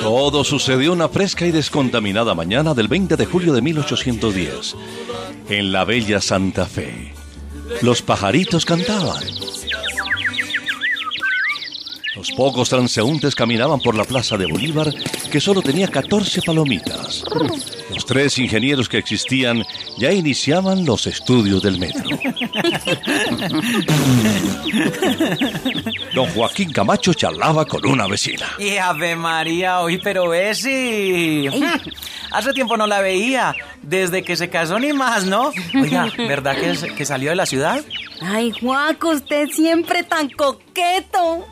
[0.00, 4.76] Todo sucedió una fresca y descontaminada mañana del 20 de julio de 1810,
[5.48, 7.12] en la bella Santa Fe.
[7.82, 9.22] Los pajaritos cantaban.
[12.20, 14.92] Los pocos transeúntes caminaban por la plaza de Bolívar,
[15.32, 17.24] que solo tenía 14 palomitas.
[17.94, 19.64] Los tres ingenieros que existían
[19.96, 22.04] ya iniciaban los estudios del metro.
[26.14, 28.44] Don Joaquín Camacho charlaba con una vecina.
[28.58, 31.48] Y Ave María, hoy pero Bessie.
[32.32, 33.54] Hace tiempo no la veía.
[33.80, 35.52] Desde que se casó ni más, ¿no?
[35.74, 37.82] Oiga, ¿verdad que, es- que salió de la ciudad?
[38.20, 41.46] Ay, Juaco, usted siempre tan coqueto.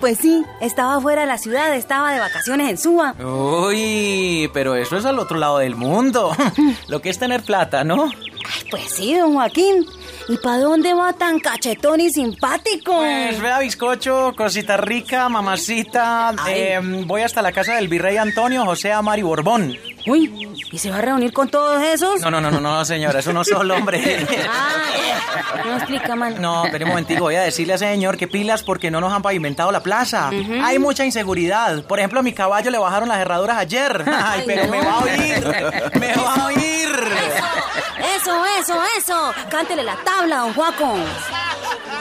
[0.00, 3.14] Pues sí, estaba fuera de la ciudad, estaba de vacaciones en Suba.
[3.22, 6.34] Uy, pero eso es al otro lado del mundo.
[6.88, 8.04] Lo que es tener plata, ¿no?
[8.04, 9.86] Ay, pues sí, don Joaquín.
[10.28, 12.96] ¿Y para dónde va tan cachetón y simpático?
[12.96, 16.34] Pues vea bizcocho, cosita rica, mamacita.
[16.48, 19.76] Eh, voy hasta la casa del virrey Antonio José Amari Borbón.
[20.06, 22.20] Uy, ¿y se va a reunir con todos esos?
[22.20, 24.26] No, no, no, no, no, señora, eso no solo, hombre.
[24.48, 24.81] Ah,
[25.64, 26.40] no explica mal.
[26.40, 29.12] No, pero un momentico, voy a decirle a ese señor que pilas porque no nos
[29.12, 30.30] han pavimentado la plaza.
[30.62, 31.84] Hay mucha inseguridad.
[31.84, 34.04] Por ejemplo, a mi caballo le bajaron las herraduras ayer.
[34.06, 34.70] Ay, Ay, pero no.
[34.72, 35.90] me va a oír.
[36.00, 36.88] Me va a oír.
[38.16, 39.32] Eso, eso, eso.
[39.50, 40.96] Cántele la tabla, don Juaco.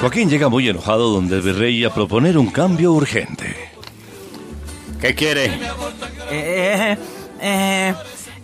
[0.00, 3.70] Joaquín llega muy enojado donde el virrey a proponer un cambio urgente.
[5.00, 5.46] ¿Qué quiere?
[6.30, 6.96] Eh,
[7.40, 7.94] eh,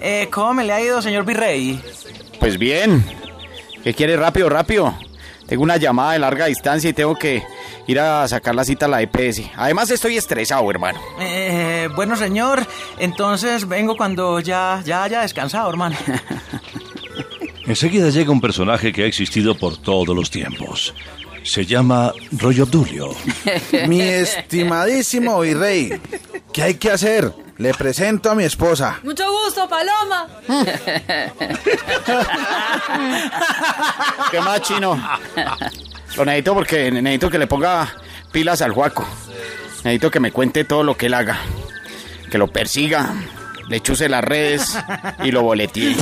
[0.00, 1.80] eh, ¿Cómo me le ha ido, señor virrey?
[2.40, 3.04] Pues bien.
[3.86, 4.92] ¿Qué quiere rápido, rápido?
[5.46, 7.44] Tengo una llamada de larga distancia y tengo que
[7.86, 9.42] ir a sacar la cita a la EPS.
[9.54, 10.98] Además estoy estresado, hermano.
[11.20, 12.66] Eh, bueno, señor,
[12.98, 15.94] entonces vengo cuando ya, ya haya descansado, hermano.
[17.64, 20.92] Enseguida llega un personaje que ha existido por todos los tiempos.
[21.44, 23.14] Se llama Roy Obdulio.
[23.86, 25.92] Mi estimadísimo virrey,
[26.52, 27.32] ¿qué hay que hacer?
[27.58, 29.00] Le presento a mi esposa.
[29.02, 30.26] Mucho gusto, Paloma.
[34.30, 35.00] ¿Qué más, chino?
[36.16, 37.94] Lo necesito porque necesito que le ponga
[38.30, 39.06] pilas al Juaco.
[39.84, 41.38] Necesito que me cuente todo lo que él haga.
[42.30, 43.14] Que lo persiga,
[43.68, 44.76] le chuse las redes
[45.24, 45.96] y lo boletee.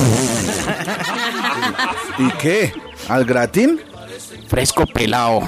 [2.17, 2.73] ¿Y qué?
[3.07, 3.81] ¿Al gratín?
[4.49, 5.47] Fresco pelado.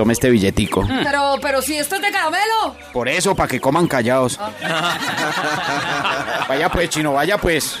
[0.00, 0.82] Tome este billetico.
[1.04, 2.74] Pero, pero si esto es de caramelo.
[2.90, 4.40] Por eso, para que coman callados.
[6.48, 7.76] Vaya pues, chino, vaya pues.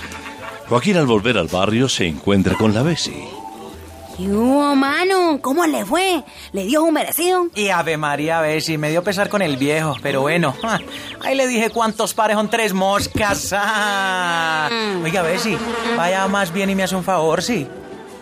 [0.68, 3.26] Joaquín al volver al barrio se encuentra con la Bessie.
[4.18, 5.38] ¿Y hubo, mano?
[5.40, 6.22] ¿Cómo le fue?
[6.52, 7.46] ¿Le dio un merecido?
[7.54, 10.54] Y Ave María, a ver si me dio pesar con el viejo, pero bueno.
[10.62, 10.78] ah,
[11.24, 13.54] Ahí le dije cuántos pares son tres moscas.
[13.56, 14.68] ah.
[15.02, 15.56] Oiga, a ver si
[15.96, 17.66] vaya más bien y me hace un favor, sí.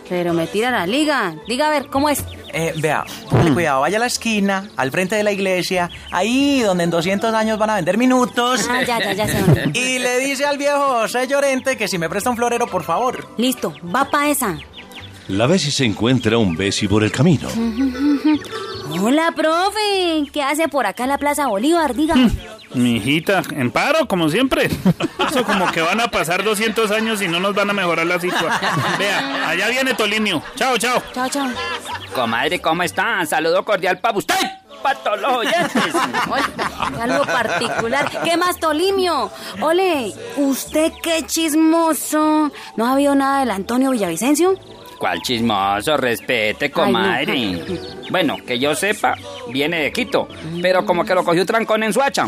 [0.09, 1.35] Pero me tira la liga.
[1.47, 2.25] Diga a ver, ¿cómo es?
[2.51, 3.05] Eh, vea,
[3.53, 7.59] cuidado, vaya a la esquina, al frente de la iglesia, ahí donde en 200 años
[7.59, 8.67] van a vender minutos.
[8.69, 9.43] Ah, ya, ya, ya sé.
[9.73, 13.27] Y le dice al viejo José Llorente que si me presta un florero, por favor.
[13.37, 14.57] Listo, va pa' esa.
[15.27, 17.47] La Bessie se encuentra un Bessie por el camino.
[19.01, 20.27] Hola, profe.
[20.33, 21.93] ¿Qué hace por acá en la Plaza Bolívar?
[21.95, 22.15] Diga.
[22.73, 24.69] Mi hijita, en paro, como siempre.
[25.27, 28.19] Eso como que van a pasar 200 años y no nos van a mejorar la
[28.19, 28.51] situación.
[28.97, 30.43] Vea, allá viene Tolimio.
[30.55, 31.01] Chao, chao.
[31.13, 31.47] Chao, chao.
[32.13, 33.25] Comadre, ¿cómo están?
[33.27, 34.35] Saludo cordial para usted,
[34.83, 35.95] para todos los oyentes.
[36.29, 38.09] Oye, algo particular.
[38.23, 39.31] ¿Qué más, Tolimio?
[39.61, 42.51] Ole, ¿usted qué chismoso?
[42.75, 44.55] ¿No ha habido nada del Antonio Villavicencio?
[44.99, 45.95] ¿Cuál chismoso?
[45.95, 47.63] Respete, comadre.
[48.11, 49.15] Bueno, que yo sepa,
[49.49, 50.27] viene de Quito,
[50.61, 52.27] pero como que lo cogió trancón en su hacha.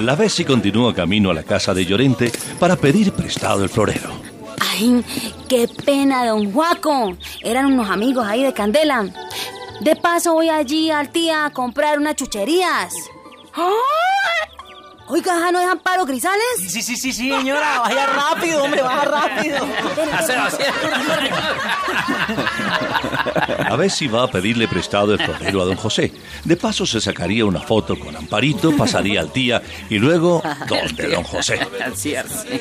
[0.00, 4.10] La Bessie continúa camino a la casa de Llorente para pedir prestado el florero.
[4.58, 5.04] Ay,
[5.48, 7.14] qué pena, don Juaco.
[7.40, 9.06] Eran unos amigos ahí de Candela.
[9.80, 12.92] De paso voy allí al tía a comprar unas chucherías.
[13.54, 14.11] ¡Ah!
[15.08, 16.44] Oiga, ¿ja ¿no dejan paro grisales?
[16.58, 19.58] Sí, sí, sí, sí, señora, vaya rápido, hombre, vaya rápido.
[23.68, 26.12] A Bessie va a pedirle prestado el florero a don José.
[26.44, 31.22] De paso se sacaría una foto con Amparito, pasaría al tía y luego donde don
[31.24, 31.60] José.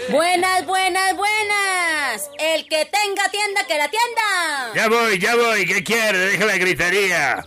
[0.10, 2.30] Buenas, buenas, buenas.
[2.40, 4.74] El que tenga tienda, que la tienda.
[4.76, 5.66] Ya voy, ya voy.
[5.66, 6.18] ¿Qué quiere?
[6.18, 7.46] Deja la gritería.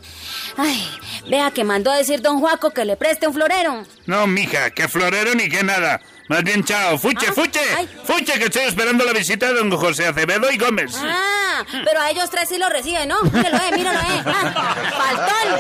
[0.57, 0.89] Ay,
[1.29, 3.83] vea que mandó a decir don Juaco que le preste un florero.
[4.07, 6.01] No, mija, que florero ni que nada.
[6.29, 6.97] Más bien, chao.
[6.97, 7.61] Fuche, Ah, fuche.
[7.77, 7.89] ay.
[8.05, 10.93] Fuche, que estoy esperando la visita de don José Acevedo y Gómez.
[10.97, 11.44] Ah,
[11.85, 13.21] pero a ellos tres sí lo reciben, ¿no?
[13.23, 14.23] Míralo, eh, míralo, eh.
[14.27, 15.55] Ah, faltón.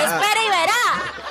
[0.00, 0.82] Espera y verá.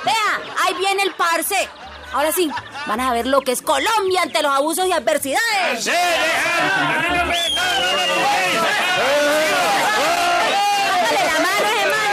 [0.04, 1.68] Vea, ahí viene el parce.
[2.12, 2.50] Ahora sí,
[2.86, 5.84] van a ver lo que es Colombia ante los abusos y adversidades.
[5.84, 7.26] ¡Sí, deja!
[11.02, 12.06] Dale la mano, ese man.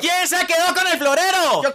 [0.00, 1.62] ¿Quién, se quedó con el florero?
[1.62, 1.68] Yo.
[1.68, 1.72] Eh.
[1.72, 1.74] Yo